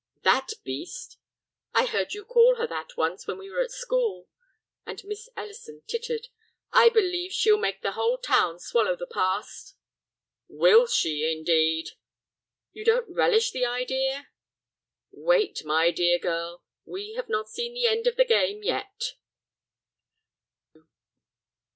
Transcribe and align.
"That 0.23 0.47
beast?" 0.63 1.19
"I 1.75 1.85
heard 1.85 2.15
you 2.15 2.25
call 2.25 2.55
her 2.55 2.65
that 2.65 2.97
once 2.97 3.27
when 3.27 3.37
we 3.37 3.51
were 3.51 3.61
at 3.61 3.69
school," 3.69 4.27
and 4.83 4.99
Miss 5.03 5.29
Ellison 5.37 5.83
tittered; 5.85 6.29
"I 6.73 6.89
believe 6.89 7.31
she'll 7.31 7.59
make 7.59 7.83
the 7.83 7.91
whole 7.91 8.17
town 8.17 8.57
swallow 8.57 8.95
the 8.95 9.05
past." 9.05 9.75
"Will 10.47 10.87
she—indeed!" 10.87 11.89
"You 12.73 12.83
don't 12.83 13.13
relish 13.15 13.51
the 13.51 13.65
idea?" 13.65 14.29
"Wait, 15.11 15.63
my 15.65 15.91
dear 15.91 16.17
girl; 16.17 16.63
we 16.83 17.13
have 17.13 17.29
not 17.29 17.47
seen 17.51 17.75
the 17.75 17.85
end 17.85 18.07
of 18.07 18.15
the 18.15 18.25
game 18.25 18.63
yet." 18.63 19.13